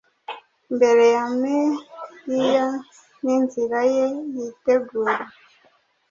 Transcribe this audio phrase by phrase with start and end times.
[0.75, 2.67] Mbere ya Meiya
[3.21, 5.15] ninzira ye yitegura